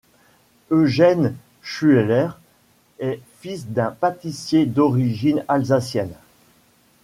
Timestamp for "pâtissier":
3.91-4.65